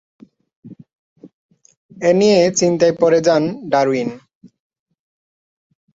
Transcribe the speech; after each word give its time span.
এ 2.01 2.11
নিয়ে 2.19 2.39
চিন্তায় 2.59 2.95
পড়ে 3.01 3.19
যান 3.27 3.43
ডারউইন। 3.71 4.09